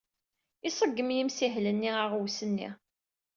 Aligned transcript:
Iṣeggem 0.67 1.09
yimsihel-nni 1.15 1.91
aɣwes-nni. 2.03 2.69